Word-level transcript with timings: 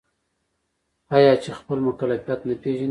آیا 1.15 1.33
چې 1.43 1.49
خپل 1.59 1.77
مکلفیت 1.87 2.39
نه 2.49 2.55
پیژني؟ 2.61 2.79